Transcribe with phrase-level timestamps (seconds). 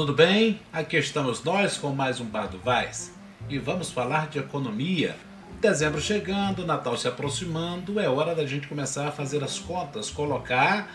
[0.00, 0.58] Tudo bem?
[0.72, 3.12] Aqui estamos nós com mais um Bar do Vaz
[3.50, 5.14] e vamos falar de economia.
[5.60, 10.88] Dezembro chegando, Natal se aproximando, é hora da gente começar a fazer as contas, colocar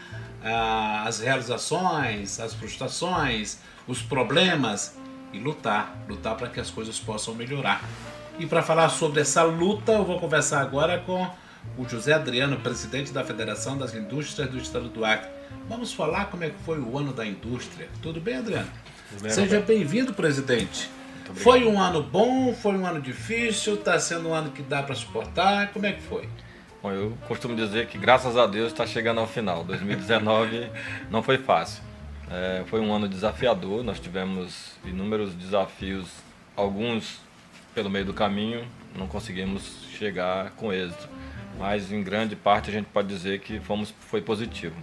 [0.44, 4.98] ah, as realizações, as frustrações, os problemas
[5.32, 7.88] e lutar, lutar para que as coisas possam melhorar.
[8.40, 11.30] E para falar sobre essa luta, eu vou conversar agora com
[11.78, 15.30] o José Adriano, presidente da Federação das Indústrias do Estado do Acre.
[15.70, 17.88] Vamos falar como é que foi o ano da indústria.
[18.02, 18.95] Tudo bem, Adriano?
[19.30, 20.90] Seja bem-vindo, presidente.
[21.36, 24.96] Foi um ano bom, foi um ano difícil, está sendo um ano que dá para
[24.96, 25.72] suportar.
[25.72, 26.28] Como é que foi?
[26.82, 29.64] Bom, eu costumo dizer que graças a Deus está chegando ao final.
[29.64, 30.70] 2019
[31.10, 31.84] não foi fácil.
[32.30, 36.08] É, foi um ano desafiador, nós tivemos inúmeros desafios,
[36.56, 37.20] alguns
[37.74, 41.10] pelo meio do caminho, não conseguimos chegar com êxito.
[41.60, 44.76] Mas em grande parte a gente pode dizer que fomos, foi positivo.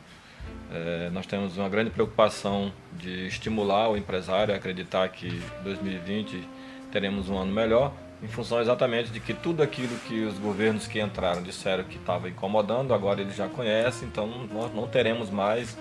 [0.75, 6.49] É, nós temos uma grande preocupação de estimular o empresário a acreditar que 2020
[6.91, 7.93] teremos um ano melhor,
[8.23, 12.29] em função exatamente de que tudo aquilo que os governos que entraram disseram que estava
[12.29, 15.77] incomodando, agora eles já conhecem, então nós não teremos mais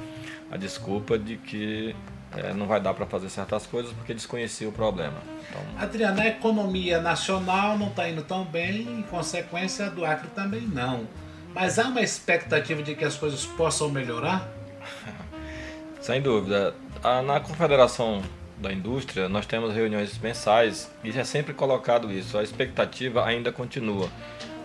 [0.51, 1.95] a desculpa de que
[2.35, 5.17] é, não vai dar para fazer certas coisas porque desconhecia o problema.
[5.49, 10.61] Então, Adriano, a economia nacional não está indo tão bem, em consequência, do Acre também
[10.61, 11.07] não.
[11.53, 14.60] Mas há uma expectativa de que as coisas possam melhorar?
[16.01, 16.73] Sem dúvida.
[17.03, 18.21] A- Na Confederação
[18.57, 22.37] da Indústria, nós temos reuniões mensais e é sempre colocado isso.
[22.37, 24.07] A expectativa ainda continua.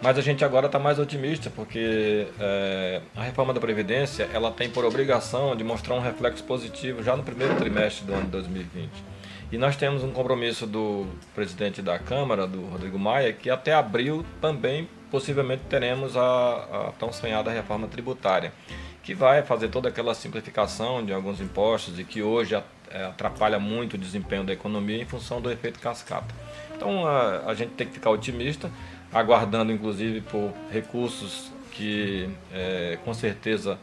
[0.02, 4.68] Mas a gente agora está mais otimista porque é, a reforma da Previdência ela tem
[4.68, 8.90] por obrigação de mostrar um reflexo positivo já no primeiro trimestre do ano de 2020.
[9.50, 14.26] E nós temos um compromisso do presidente da Câmara, do Rodrigo Maia, que até abril
[14.40, 16.20] também possivelmente teremos a,
[16.88, 18.52] a tão sonhada reforma tributária
[19.06, 23.94] que vai fazer toda aquela simplificação de alguns impostos e que hoje é, atrapalha muito
[23.94, 26.34] o desempenho da economia em função do efeito cascata.
[26.76, 28.68] Então a, a gente tem que ficar otimista,
[29.12, 33.78] aguardando inclusive por recursos que é, com certeza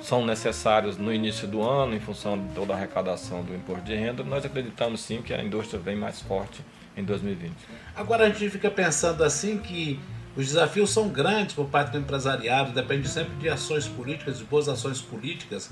[0.00, 3.94] são necessários no início do ano em função de toda a arrecadação do imposto de
[3.94, 4.24] renda.
[4.24, 6.64] Nós acreditamos sim que a indústria vem mais forte
[6.96, 7.52] em 2020.
[7.94, 10.00] Agora a gente fica pensando assim que
[10.36, 14.68] os desafios são grandes por parte do empresariado, depende sempre de ações políticas, de boas
[14.68, 15.70] ações políticas.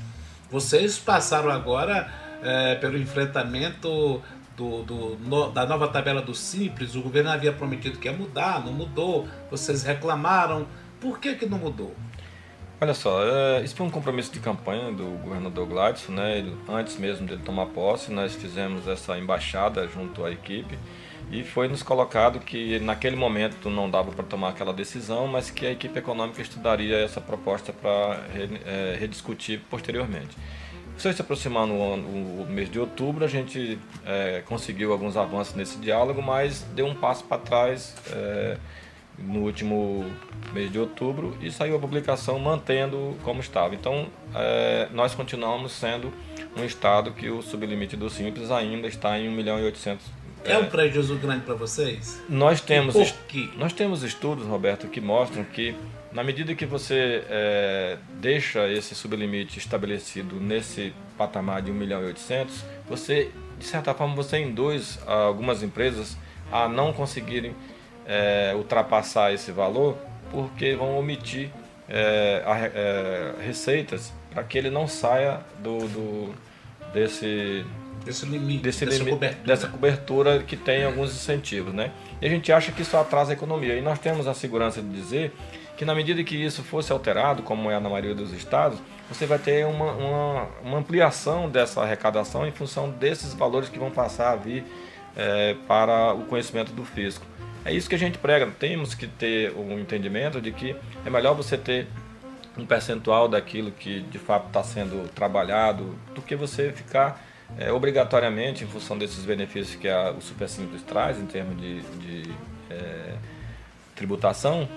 [0.51, 2.11] Vocês passaram agora
[2.43, 4.23] eh, pelo enfrentamento
[4.57, 8.65] do, do- no- da nova tabela do Simples, o governo havia prometido que ia mudar,
[8.65, 10.67] não mudou, vocês reclamaram.
[11.01, 11.95] Por que, que não mudou?
[12.81, 16.39] Olha só, é, isso foi um compromisso de campanha do governador Gladson, né?
[16.39, 20.79] Ele- antes mesmo dele tomar posse, nós fizemos essa embaixada junto à equipe
[21.31, 25.67] e foi nos colocado que naquele momento não dava para tomar aquela decisão, mas que
[25.67, 28.25] a equipe econômica estudaria essa proposta para
[28.67, 30.37] é, rediscutir posteriormente.
[30.97, 36.23] Foi se aproximando o, mês de outubro, a gente é, conseguiu alguns avanços nesse diálogo,
[36.23, 37.97] mas deu um passo para trás.
[38.13, 38.57] é,
[39.19, 40.05] no último
[40.53, 43.75] mês de outubro e saiu a publicação mantendo como estava.
[43.75, 46.13] Então, eh, nós continuamos sendo
[46.57, 50.24] um estado que o sublimite do Simples ainda está em 1 milhão e 800.
[50.45, 52.23] É um prejuízo grande para vocês?
[52.29, 52.95] Nós temos,
[53.57, 55.75] nós temos estudos, Roberto, que mostram que
[56.13, 62.07] na medida que você eh, deixa esse sublimite estabelecido nesse patamar de 1 milhão e
[62.07, 66.17] 800, você, de certa forma, você induz algumas empresas
[66.53, 67.55] a não conseguirem
[68.07, 69.97] eh, ultrapassar esse valor
[70.31, 71.51] porque vão omitir
[71.89, 76.35] eh, a eh, receitas para que ele não saia do, do-
[76.93, 77.65] desse
[78.05, 79.47] Desse limite, desse dessa limite- cobertura.
[79.47, 81.91] dessa cobertura que tem alguns incentivos, né?
[82.21, 83.75] E a gente acha que isso atrasa a economia.
[83.77, 85.33] E nós temos a segurança de dizer
[85.77, 88.79] que na medida que isso fosse alterado, como é na maioria dos estados,
[89.09, 93.91] você vai ter uma, uma, uma ampliação dessa arrecadação em função desses valores que vão
[93.91, 94.65] passar a vir
[95.17, 97.25] eh, para o conhecimento do fisco.
[97.65, 98.47] É isso que a gente prega.
[98.59, 101.87] Temos que ter um entendimento de que é melhor você ter
[102.57, 107.21] um percentual daquilo que de fato está sendo trabalhado, do que você ficar
[107.59, 111.81] é, obrigatoriamente, em função desses benefícios que a, o Super Simples traz em termos de,
[111.81, 112.33] de
[112.71, 113.15] é,
[113.95, 114.69] tributação,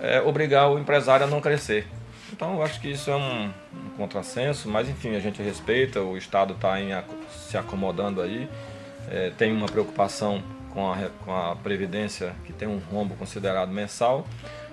[0.00, 1.86] é, obrigar o empresário a não crescer.
[2.32, 6.16] Então, eu acho que isso é um, um contrassenso, mas enfim, a gente respeita, o
[6.16, 6.76] Estado está
[7.30, 8.48] se acomodando aí,
[9.10, 14.26] é, tem uma preocupação com a, com a Previdência, que tem um rombo considerado mensal,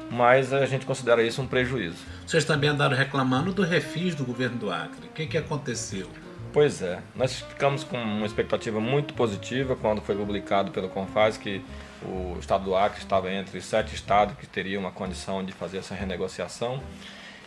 [0.10, 1.98] mas a gente considera isso um prejuízo.
[2.26, 5.08] Vocês também andaram reclamando do refis do governo do Acre.
[5.08, 6.08] O que, que aconteceu?
[6.52, 11.64] Pois é, nós ficamos com uma expectativa muito positiva quando foi publicado pelo Confaz que
[12.02, 15.94] o estado do Acre estava entre sete estados que teriam uma condição de fazer essa
[15.94, 16.82] renegociação.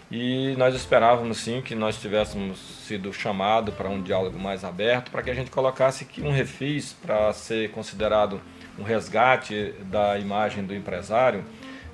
[0.08, 5.22] E nós esperávamos sim que nós tivéssemos sido chamados para um diálogo mais aberto, para
[5.22, 8.40] que a gente colocasse um refis para ser considerado
[8.78, 11.44] um resgate da imagem do empresário,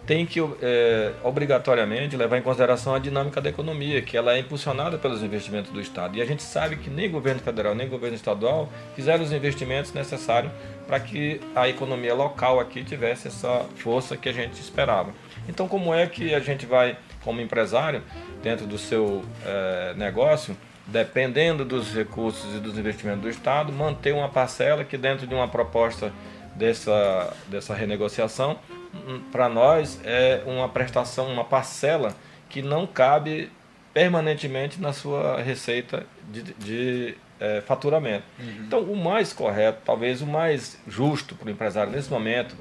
[0.09, 4.97] tem que é, obrigatoriamente levar em consideração a dinâmica da economia, que ela é impulsionada
[4.97, 6.17] pelos investimentos do Estado.
[6.17, 10.51] E a gente sabe que nem governo federal nem governo estadual fizeram os investimentos necessários
[10.87, 15.13] para que a economia local aqui tivesse essa força que a gente esperava.
[15.47, 18.03] Então, como é que a gente vai como empresário,
[18.43, 20.57] dentro do seu é, negócio,
[20.87, 25.47] dependendo dos recursos e dos investimentos do Estado, manter uma parcela que dentro de uma
[25.47, 26.11] proposta
[26.55, 28.59] dessa, dessa renegociação,
[28.95, 32.15] hum, para nós é uma prestação, uma parcela
[32.49, 33.51] que não cabe
[33.93, 38.25] permanentemente na sua receita de, de é, faturamento.
[38.39, 38.65] Uhum.
[38.67, 42.57] Então, o mais correto, talvez o mais justo para o empresário nesse momento,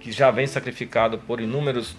[0.00, 1.96] que já vem sacrificado por inúmeros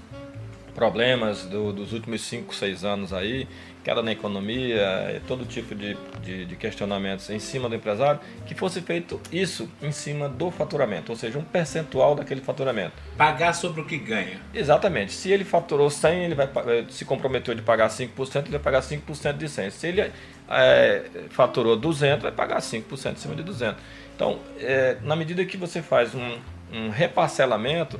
[0.74, 3.48] problemas do, dos últimos 5, 6 anos aí,
[3.84, 8.82] queda na economia, todo tipo de, de, de, questionamentos em cima do empresário, que fosse
[8.82, 12.94] feito isso em cima do faturamento, ou seja, um percentual daquele faturamento.
[13.18, 14.40] Pagar sobre o que ganha.
[14.54, 15.12] Exatamente.
[15.12, 18.82] Se ele faturou 100, ele vai eh, se comprometeu de pagar 5%, ele vai pagar
[18.82, 19.70] 5% de 100.
[19.72, 20.12] Se ele
[20.50, 23.82] é, faturou 200, vai pagar 5% em cima de 200.
[24.16, 26.38] Então, é, na medida que você faz um,
[26.72, 28.00] um reparcelamento,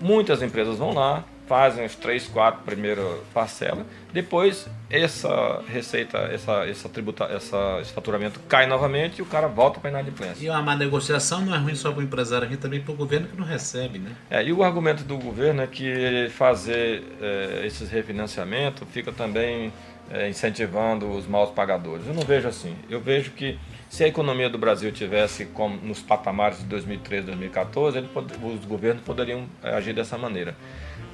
[0.00, 6.88] muitas empresas vão lá, fazem os três, quatro primeiras parcelas, depois essa receita, essa, essa
[6.88, 10.42] tributa, essa, esse faturamento cai novamente e o cara volta para a inadimplência.
[10.42, 12.94] E uma má negociação não é ruim só para o empresário, é ruim também para
[12.94, 14.12] o governo que não recebe, né?
[14.30, 19.70] É, e o argumento do governo é que fazer é, esses refinanciamentos fica também
[20.10, 22.06] é, incentivando os maus pagadores.
[22.06, 22.74] Eu não vejo assim.
[22.88, 23.58] Eu vejo que
[23.92, 28.08] se a economia do Brasil tivesse como nos patamares de 2013, 2014, ele,
[28.42, 30.56] os governos poderiam é, agir dessa maneira.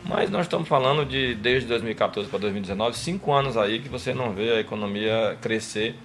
[0.04, 4.32] Mas nós estamos falando de desde 2014 para 2019, cinco anos aí que você não
[4.32, 5.96] vê a economia crescer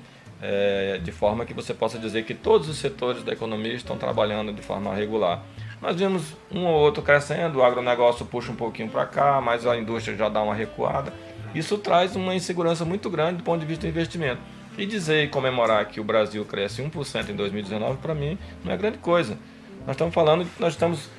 [0.42, 4.52] é, de forma que você possa dizer que todos os setores da economia estão trabalhando
[4.52, 5.44] de forma regular.
[5.80, 9.78] Nós vimos um ou outro crescendo, o agronegócio puxa um pouquinho para cá, mas a
[9.78, 11.14] indústria já dá uma recuada.
[11.54, 14.42] Isso traz uma insegurança muito grande do ponto de vista do investimento.
[14.78, 18.78] E dizer e comemorar que o Brasil cresce 1% em 2019, para mim, não é
[18.78, 19.38] grande coisa.
[19.86, 21.10] Nós estamos falando que nós estamos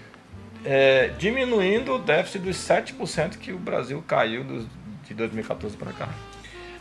[0.65, 4.69] é, diminuindo o déficit dos 7% que o Brasil caiu do,
[5.07, 6.09] de 2014 para cá.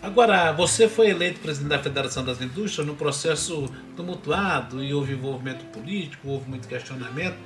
[0.02, 5.64] Agora, você foi eleito presidente da Federação das Indústrias no processo tumultuado e houve envolvimento
[5.66, 7.38] político, houve muito questionamento.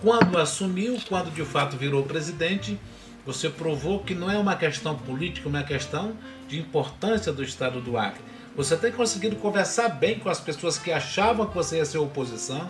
[0.00, 2.76] Quando assumiu, quando de fato virou presidente,
[3.24, 6.16] você provou que não é uma questão política, é uma questão
[6.48, 8.31] de importância do Estado do Acre.
[8.54, 12.68] Você tem conseguido conversar bem com as pessoas que achavam que você ia ser oposição?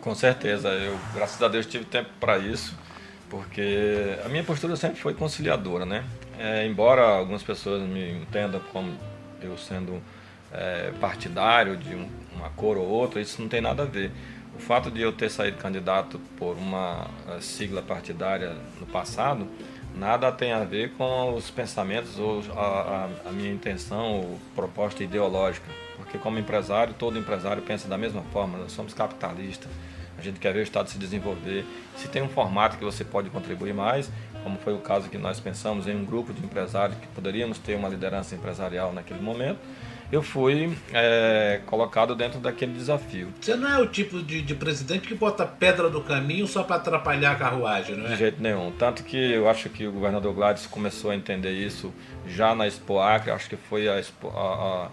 [0.00, 2.76] Com certeza, eu graças a Deus tive tempo para isso,
[3.28, 6.04] porque a minha postura sempre foi conciliadora, né?
[6.38, 8.96] É, embora algumas pessoas me entendam como
[9.42, 10.00] eu sendo
[10.52, 14.12] é, partidário de um, uma cor ou outra, isso não tem nada a ver.
[14.58, 19.48] O fato de eu ter saído candidato por uma é, sigla partidária no passado,
[19.94, 22.60] nada tem a ver com os pensamentos ou a,
[23.24, 25.64] a, a minha intenção ou proposta ideológica
[26.08, 29.70] porque como empresário, todo empresário pensa da mesma forma, nós somos capitalistas,
[30.16, 31.66] a gente quer ver o Estado se desenvolver.
[31.96, 34.10] Se tem um formato que você pode contribuir mais,
[34.42, 37.76] como foi o caso que nós pensamos em um grupo de empresários que poderíamos ter
[37.76, 39.58] uma liderança empresarial naquele momento,
[40.10, 43.28] eu fui é, colocado dentro daquele desafio.
[43.40, 46.76] Você não é o tipo de, de presidente que bota pedra do caminho só para
[46.76, 48.10] atrapalhar a carruagem, não é?
[48.10, 48.72] De jeito nenhum.
[48.72, 51.92] Tanto que eu acho que o governador Gladys começou a entender isso
[52.26, 54.88] já na Expo Acre, acho que foi a, Expo, a, a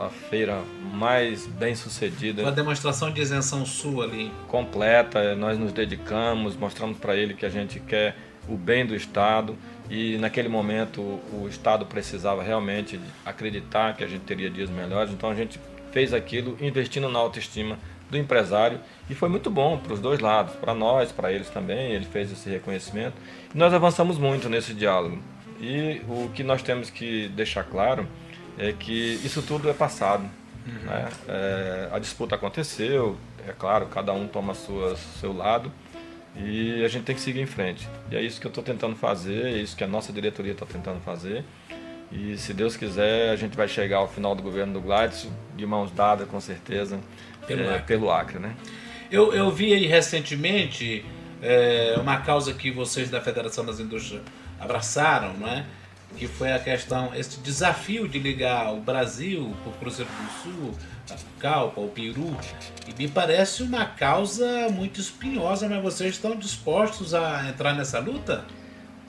[0.00, 2.42] a feira mais bem sucedida.
[2.42, 4.32] Uma demonstração de isenção sua ali.
[4.48, 8.16] Completa, nós nos dedicamos, mostramos para ele que a gente quer
[8.48, 9.56] o bem do Estado
[9.88, 15.30] e naquele momento o Estado precisava realmente acreditar que a gente teria dias melhores, então
[15.30, 15.60] a gente
[15.92, 17.78] fez aquilo investindo na autoestima
[18.10, 21.92] do empresário e foi muito bom para os dois lados, para nós, para eles também,
[21.92, 23.14] ele fez esse reconhecimento
[23.54, 25.18] e nós avançamos muito nesse diálogo.
[25.60, 28.06] E o que nós temos que deixar claro
[28.58, 30.28] é que isso tudo é passado.
[30.66, 31.08] Né?
[31.28, 33.16] É, a disputa aconteceu,
[33.46, 35.72] é claro, cada um toma sua, seu lado
[36.38, 37.88] e a gente tem que seguir em frente.
[38.10, 40.66] E é isso que eu estou tentando fazer, é isso que a nossa diretoria está
[40.66, 41.44] tentando fazer.
[42.12, 45.66] E se Deus quiser, a gente vai chegar ao final do governo do Gladys de
[45.66, 47.00] mãos dadas, com certeza,
[47.46, 47.86] Pelo é, Acre.
[47.86, 48.54] pelo Acre, né?
[49.10, 51.04] Eu, eu vi aí recentemente
[51.42, 54.22] é, uma causa que vocês da Federação das Indústrias
[54.60, 55.64] abraçaram, não é?
[56.16, 60.74] Que foi a questão, esse desafio de ligar o Brasil com o Cruzeiro do Sul,
[61.10, 62.36] a Calpa, o Peru.
[62.88, 68.44] E me parece uma causa muito espinhosa, mas vocês estão dispostos a entrar nessa luta?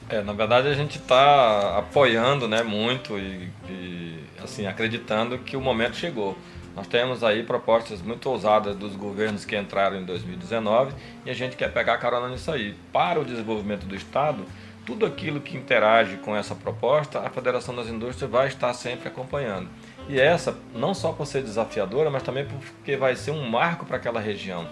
[0.09, 5.61] É, na verdade a gente está apoiando né, muito e, e, assim, acreditando que o
[5.61, 6.37] momento chegou.
[6.77, 10.93] Nós temos aí propostas muito ousadas dos governos que entraram em 2019
[11.25, 12.75] e a gente quer pegar carona nisso aí.
[12.93, 14.45] Para o desenvolvimento do Estado,
[14.87, 19.67] tudo aquilo que interage com essa proposta, a Federação das Indústrias vai estar sempre acompanhando.
[20.07, 23.97] E essa, não só por ser desafiadora, mas também porque vai ser um marco para
[23.97, 24.65] aquela região.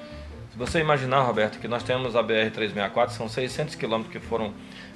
[0.54, 4.54] Se você imaginar, Roberto, que nós temos a BR-364, são 600 quilômetros que foram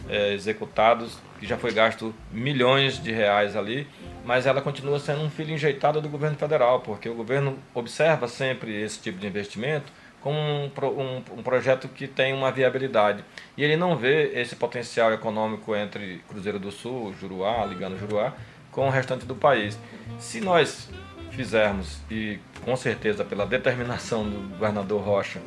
[0.07, 3.85] é, executados, que já foi gasto milhões de reais ali,
[4.23, 8.73] mas ela continua sendo um filho enjeitado do governo federal, porque o governo observa sempre
[8.81, 13.23] esse tipo de investimento como um, um, um, projeto que tem uma viabilidade.
[13.57, 18.33] E ele não vê esse potencial econômico entre Cruzeiro do Sul, Juruá, ligando Juruá,
[18.71, 19.79] com o restante do país.
[20.17, 20.89] Se nós
[21.31, 25.41] fizermos, e com certeza pela determinação do governador Rocha,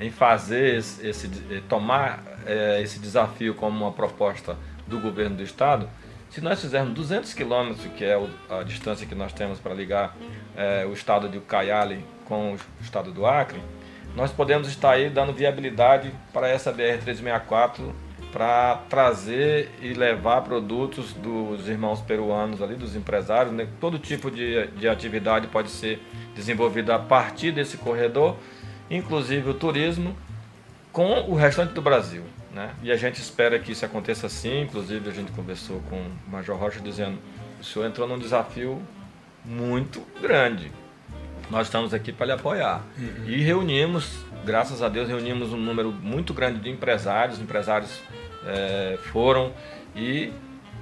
[0.00, 1.28] em fazer esse, esse
[1.68, 4.56] tomar é, esse desafio como uma proposta
[4.86, 5.88] do governo do estado,
[6.30, 8.14] se nós fizermos 200 quilômetros, que é
[8.50, 10.16] a distância que nós temos para ligar
[10.56, 13.60] é, o estado de Ucayali com o estado do Acre,
[14.14, 17.92] nós podemos estar aí dando viabilidade para essa BR-364
[18.32, 23.66] para trazer e levar produtos dos irmãos peruanos ali, dos empresários, né?
[23.80, 26.00] todo tipo de, de atividade pode ser
[26.34, 28.36] desenvolvida a partir desse corredor,
[28.90, 30.14] inclusive o turismo,
[30.92, 32.22] com o restante do Brasil.
[32.52, 32.70] Né?
[32.82, 36.56] E a gente espera que isso aconteça assim, inclusive a gente conversou com o Major
[36.56, 37.18] Rocha dizendo
[37.60, 38.82] o senhor entrou num desafio
[39.44, 40.70] muito grande.
[41.50, 42.82] Nós estamos aqui para lhe apoiar.
[42.98, 43.24] Uhum.
[43.26, 47.40] E reunimos, graças a Deus, reunimos um número muito grande de empresários.
[47.40, 48.00] Empresários
[48.44, 49.52] é, foram
[49.96, 50.32] e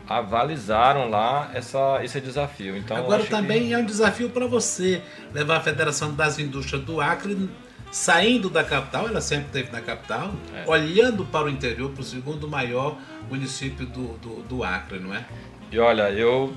[0.08, 2.76] avalizaram lá essa, esse desafio.
[2.76, 3.75] Então, Agora também que...
[3.75, 7.49] é um desafio para você levar a Federação das Indústrias do Acre
[7.90, 10.68] saindo da capital, ela sempre esteve na capital, é.
[10.68, 12.99] olhando para o interior, para o segundo maior
[13.30, 15.25] município do, do, do Acre, não é?
[15.70, 16.52] E olha, eu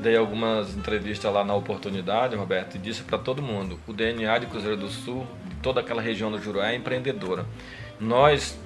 [0.00, 4.46] dei algumas entrevistas lá na oportunidade, Roberto, e disse para todo mundo: o DNA de
[4.46, 7.46] Cruzeiro do Sul, de toda aquela região do Juruá, é empreendedora.
[7.98, 8.58] Nós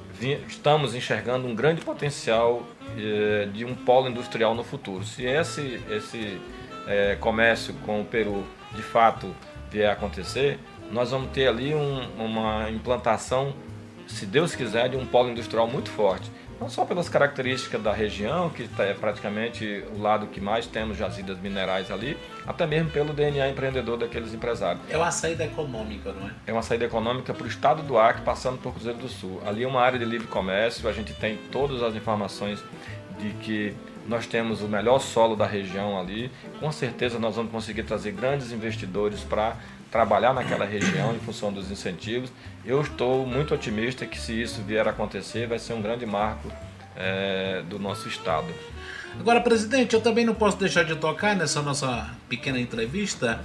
[0.48, 2.62] estamos enxergando um grande potencial
[2.98, 5.04] eh, de um polo industrial no futuro.
[5.04, 6.38] Se esse, esse
[6.86, 8.44] eh, comércio com o Peru
[8.74, 9.34] de fato
[9.70, 10.58] vier a acontecer,
[10.90, 13.54] nós vamos ter ali um, uma implantação,
[14.06, 16.30] se Deus quiser, de um polo industrial muito forte.
[16.60, 21.38] Não só pelas características da região, que é praticamente o lado que mais temos jazidas
[21.38, 24.82] minerais ali, até mesmo pelo DNA empreendedor daqueles empresários.
[24.90, 26.32] É uma saída econômica, não é?
[26.46, 29.40] É uma saída econômica para o estado do Acre, passando por Cruzeiro do Sul.
[29.46, 32.62] Ali é uma área de livre comércio, a gente tem todas as informações
[33.18, 33.74] de que
[34.06, 36.30] nós temos o melhor solo da região ali.
[36.58, 39.56] Com certeza nós vamos conseguir trazer grandes investidores para
[39.90, 42.32] trabalhar naquela região em função dos incentivos.
[42.64, 46.50] Eu estou muito otimista que se isso vier a acontecer, vai ser um grande marco
[46.96, 48.46] é, do nosso estado.
[49.18, 53.44] Agora, presidente, eu também não posso deixar de tocar nessa nossa pequena entrevista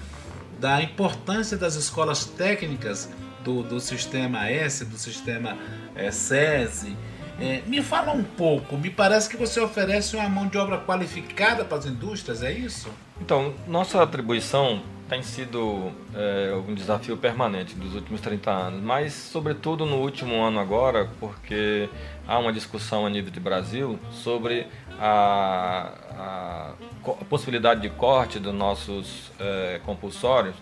[0.60, 3.10] da importância das escolas técnicas
[3.44, 5.58] do, do sistema S, do sistema
[5.96, 6.96] é, SESI.
[7.40, 11.66] É, me fala um pouco, me parece que você oferece uma mão de obra qualificada
[11.66, 12.90] para as indústrias, é isso?
[13.20, 19.86] Então, nossa atribuição tem sido é, um desafio permanente dos últimos 30 anos, mas sobretudo
[19.86, 21.88] no último ano agora, porque
[22.28, 24.66] há uma discussão a nível de Brasil sobre
[25.00, 26.74] a, a,
[27.22, 30.56] a possibilidade de corte dos nossos é, compulsórios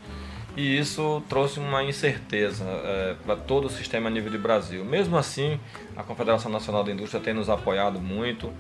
[0.58, 4.84] e isso trouxe uma incerteza é, para todo o sistema a nível de Brasil.
[4.84, 5.58] Mesmo assim,
[5.96, 8.52] a Confederação Nacional da Indústria tem nos apoiado muito,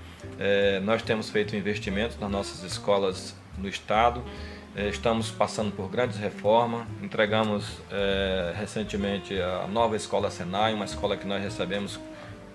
[0.81, 4.23] nós temos feito investimentos nas nossas escolas no Estado
[4.75, 6.87] estamos passando por grandes reformas.
[7.01, 11.99] Entregamos é, recentemente a nova escola Senai, uma escola que nós recebemos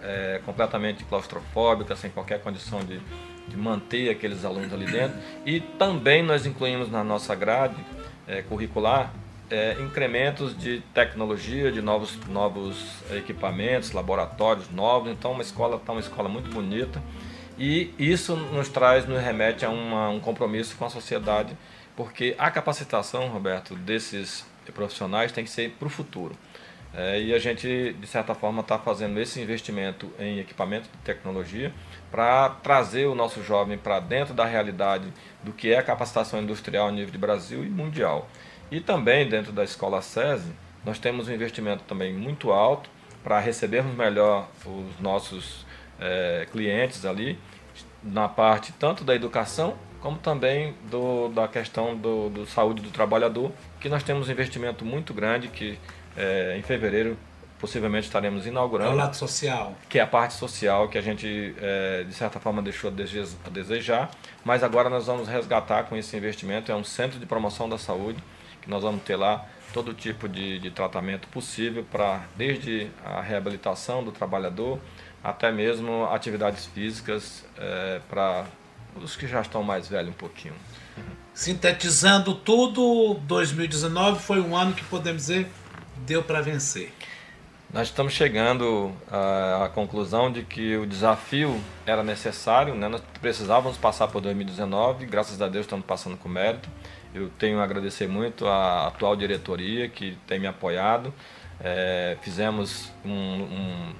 [0.02, 3.00] é, completamente claustrofóbica, sem qualquer condição de,
[3.48, 5.18] de, manter aqueles alunos ali dentro.
[5.44, 7.76] E também nós incluímos na nossa grade
[8.26, 9.12] é, curricular
[9.50, 15.10] é, incrementos de tecnologia, de novos, novos equipamentos, laboratórios novos.
[15.10, 17.02] Então, uma escola está uma escola muito bonita
[17.58, 21.56] E isso nos traz, nos remete a uma, um compromisso com a sociedade,
[21.98, 26.32] porque a capacitação, Roberto, desses profissionais tem que ser para o futuro.
[26.94, 31.72] É, e a gente, de certa forma, está fazendo esse investimento em equipamento de tecnologia
[32.08, 35.12] para trazer o nosso jovem para dentro da realidade
[35.42, 38.28] do que é a capacitação industrial a nível de Brasil e mundial.
[38.70, 40.52] E também dentro da escola SESI,
[40.84, 42.88] nós temos um investimento também muito alto
[43.24, 45.66] para recebermos melhor os nossos
[46.00, 47.36] é, clientes ali,
[48.04, 53.52] na parte tanto da educação como também do, da questão do, do saúde do trabalhador,
[53.80, 55.78] que nós temos um investimento muito grande que
[56.16, 57.16] é, em fevereiro
[57.58, 58.90] possivelmente estaremos inaugurando.
[58.90, 59.74] É o lado social.
[59.88, 64.10] Que é a parte social que a gente, é, de certa forma, deixou a desejar,
[64.44, 66.70] mas agora nós vamos resgatar com esse investimento.
[66.70, 68.22] É um centro de promoção da saúde,
[68.62, 74.02] que nós vamos ter lá todo tipo de, de tratamento possível para, desde a reabilitação
[74.02, 74.78] do trabalhador,
[75.22, 78.46] até mesmo atividades físicas é, para
[78.96, 80.54] os que já estão mais velhos um pouquinho.
[81.32, 85.48] Sintetizando tudo, 2019 foi um ano que podemos dizer
[86.06, 86.92] deu para vencer.
[87.72, 92.88] Nós estamos chegando à, à, conclusão de que o desafio era necessário, né?
[92.88, 96.68] nós precisávamos passar por 2019, graças a Deus estamos passando com mérito.
[97.14, 101.12] Eu tenho a agradecer muito à atual diretoria que tem me apoiado.
[101.60, 103.92] É, fizemos um, um,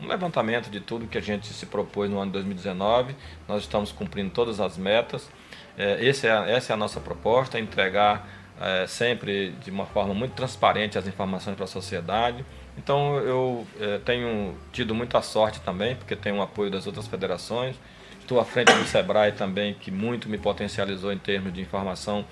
[0.00, 3.14] um, levantamento de tudo que a gente se propôs no ano de 2019,
[3.48, 5.28] nós estamos cumprindo todas as metas.
[5.76, 8.28] É, é, essa é a nossa proposta: entregar
[8.60, 12.44] é, sempre de uma forma muito transparente as informações para a sociedade.
[12.76, 17.76] Então eu é, tenho tido muita sorte também, porque tenho o apoio das outras federações.
[18.20, 22.24] Estou à frente do SEBRAE também, que muito me potencializou em termos de informação,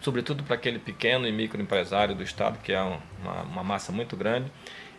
[0.00, 4.50] sobretudo para aquele pequeno e microempresário do Estado, que é uma, uma massa muito grande.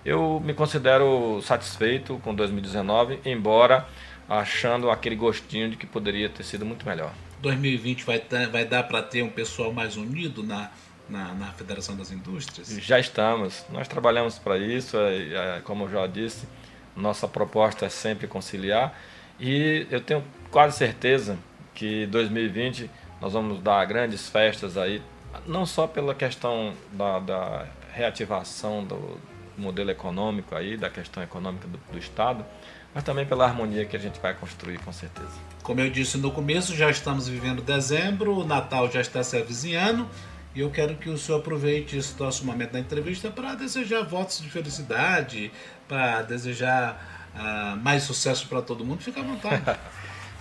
[0.07, 3.85] Eu me considero satisfeito com 2019, embora
[4.29, 7.11] achando aquele gostinho de que poderia ter sido muito melhor.
[7.41, 10.71] 2020 vai, ter, vai dar para ter um pessoal mais unido na,
[11.09, 12.69] na, na, Federação das Indústrias?
[12.69, 13.65] Já estamos.
[13.69, 16.47] Nós trabalhamos para isso, é, é, como eu já disse,
[16.95, 18.97] nossa proposta é sempre conciliar
[19.37, 21.37] e eu tenho quase certeza
[21.75, 22.89] que 2020
[23.19, 25.01] nós vamos dar grandes festas aí,
[25.45, 29.19] não só pela questão da, da reativação do
[29.57, 32.45] modelo econômico aí, da questão econômica do, do Estado,
[32.93, 35.29] mas também pela harmonia que a gente vai construir, com certeza.
[35.63, 40.07] Como eu disse no começo, já estamos vivendo dezembro, o Natal já está se avizinhando.
[40.55, 44.41] E eu quero que o senhor aproveite esse nosso momento da entrevista para desejar votos
[44.41, 45.51] de felicidade,
[45.87, 49.03] para desejar uh, mais sucesso para todo mundo.
[49.03, 49.63] Fique à vontade.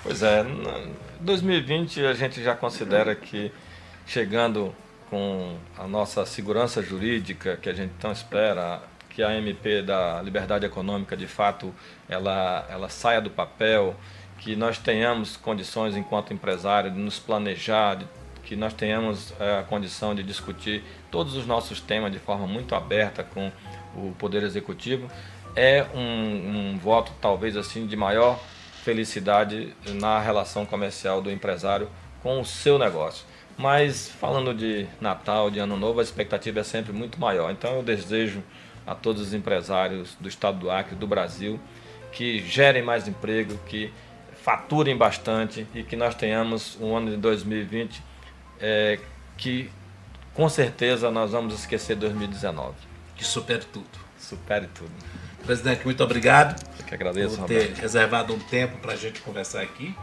[0.03, 0.43] pois é,
[1.21, 3.53] 2020 a gente já considera que
[4.07, 4.75] chegando
[5.11, 8.83] com a nossa segurança jurídica que a gente tão espera,
[9.17, 11.75] que a MP da liberdade econômica de fato
[12.07, 13.97] ela, ela saia do papel,
[14.41, 18.07] que nós tenhamos condições enquanto empresário de nos planejar, de,
[18.45, 22.75] que nós tenhamos é, a condição de discutir todos os nossos temas de forma muito
[22.75, 23.51] aberta com
[23.95, 25.11] o Poder Executivo,
[25.57, 28.39] é um, um voto talvez assim de maior
[28.85, 31.89] felicidade na relação comercial do empresário
[32.23, 33.25] com o seu negócio.
[33.57, 37.51] Mas falando de Natal, de Ano Novo, a expectativa é sempre muito maior.
[37.51, 38.43] Então eu desejo
[38.87, 41.59] a todos os empresários do estado do Acre, do Brasil,
[42.13, 43.93] que gerem mais emprego, que
[44.43, 48.01] faturem bastante e que nós tenhamos um ano de 2020
[48.61, 48.99] é,
[49.37, 49.71] que
[50.33, 52.75] com certeza nós vamos esquecer 2019.
[53.17, 53.89] Que supere tudo.
[54.19, 54.91] Supere tudo.
[55.45, 56.61] Presidente, muito obrigado.
[56.79, 57.81] Eu que agradeço, por ter Roberto.
[57.81, 59.95] reservado um tempo para a gente conversar aqui.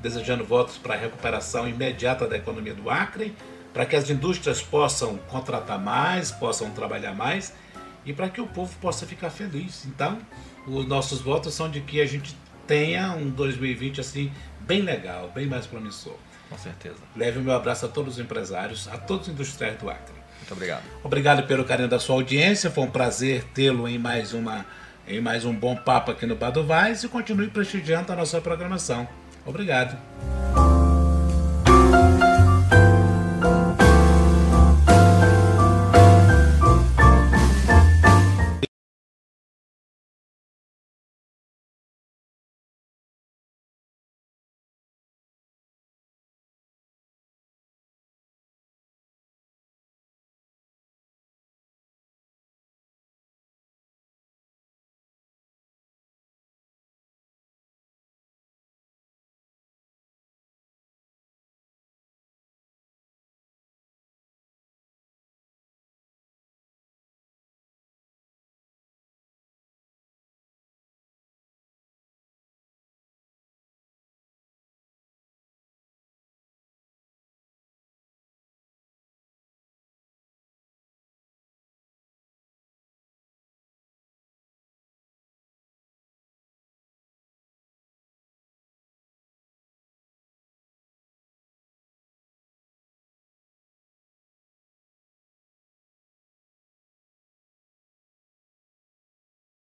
[0.00, 3.34] Desejando votos para a recuperação imediata da economia do Acre,
[3.72, 7.54] para que as indústrias possam contratar mais, possam trabalhar mais
[8.04, 9.84] e para que o povo possa ficar feliz.
[9.86, 10.18] Então,
[10.66, 12.36] os nossos votos são de que a gente
[12.66, 16.16] tenha um 2020 assim bem legal, bem mais promissor.
[16.48, 16.96] Com certeza.
[17.16, 20.14] Leve o meu abraço a todos os empresários, a todos os industriais do Acre.
[20.38, 20.82] Muito obrigado.
[21.02, 22.70] Obrigado pelo carinho da sua audiência.
[22.70, 24.66] Foi um prazer tê-lo em mais uma
[25.06, 28.40] em mais um bom papo aqui no Bar do Vaz e continue prestigiando a nossa
[28.40, 29.08] programação.
[29.44, 29.98] Obrigado.